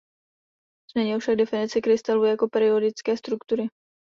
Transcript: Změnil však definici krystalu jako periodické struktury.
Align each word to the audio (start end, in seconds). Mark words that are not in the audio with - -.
Změnil 0.95 1.19
však 1.19 1.35
definici 1.35 1.81
krystalu 1.81 2.25
jako 2.25 2.47
periodické 2.47 3.17
struktury. 3.17 3.67